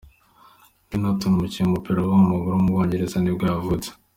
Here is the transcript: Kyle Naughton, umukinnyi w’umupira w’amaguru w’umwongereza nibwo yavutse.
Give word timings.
Kyle 0.87 0.97
Naughton, 1.01 1.29
umukinnyi 1.33 1.67
w’umupira 1.67 1.99
w’amaguru 2.01 2.53
w’umwongereza 2.55 3.17
nibwo 3.19 3.43
yavutse. 3.51 3.89